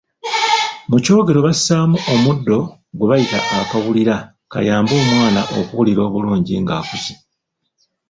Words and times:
Mu 0.89 0.97
kyogero 1.03 1.39
bassaamu 1.47 1.97
omuddo 2.13 2.57
gwe 2.95 3.07
bayita 3.09 3.39
akawulira 3.61 4.15
kayambe 4.51 4.93
omwana 5.01 5.41
okuwulira 5.59 6.01
obulungi 6.07 6.53
ng’akuze. 6.61 7.13